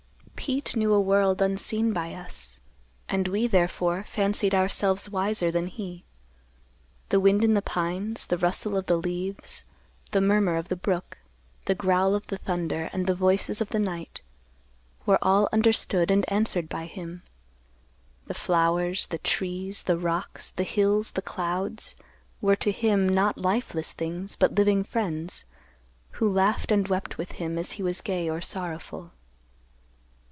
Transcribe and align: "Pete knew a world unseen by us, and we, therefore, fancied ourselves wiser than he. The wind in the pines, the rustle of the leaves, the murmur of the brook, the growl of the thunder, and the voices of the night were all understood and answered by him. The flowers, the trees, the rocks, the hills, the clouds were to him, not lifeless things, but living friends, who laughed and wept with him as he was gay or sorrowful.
"Pete 0.43 0.75
knew 0.75 0.91
a 0.91 0.99
world 0.99 1.39
unseen 1.39 1.93
by 1.93 2.15
us, 2.15 2.59
and 3.07 3.27
we, 3.27 3.45
therefore, 3.45 4.05
fancied 4.09 4.55
ourselves 4.55 5.07
wiser 5.07 5.51
than 5.51 5.67
he. 5.67 6.03
The 7.09 7.19
wind 7.19 7.43
in 7.43 7.53
the 7.53 7.61
pines, 7.61 8.25
the 8.25 8.39
rustle 8.39 8.75
of 8.75 8.87
the 8.87 8.97
leaves, 8.97 9.65
the 10.09 10.19
murmur 10.19 10.55
of 10.57 10.67
the 10.67 10.75
brook, 10.75 11.19
the 11.65 11.75
growl 11.75 12.15
of 12.15 12.25
the 12.25 12.37
thunder, 12.39 12.89
and 12.91 13.05
the 13.05 13.13
voices 13.13 13.61
of 13.61 13.69
the 13.69 13.77
night 13.79 14.23
were 15.05 15.19
all 15.21 15.47
understood 15.53 16.09
and 16.09 16.25
answered 16.29 16.67
by 16.67 16.87
him. 16.87 17.21
The 18.25 18.33
flowers, 18.33 19.05
the 19.07 19.19
trees, 19.19 19.83
the 19.83 19.97
rocks, 19.97 20.49
the 20.49 20.63
hills, 20.63 21.11
the 21.11 21.21
clouds 21.21 21.95
were 22.41 22.55
to 22.57 22.71
him, 22.71 23.07
not 23.07 23.37
lifeless 23.37 23.93
things, 23.93 24.35
but 24.35 24.55
living 24.55 24.83
friends, 24.85 25.45
who 26.13 26.27
laughed 26.27 26.71
and 26.71 26.87
wept 26.87 27.19
with 27.19 27.33
him 27.33 27.59
as 27.59 27.73
he 27.73 27.83
was 27.83 28.01
gay 28.01 28.27
or 28.27 28.41
sorrowful. 28.41 29.11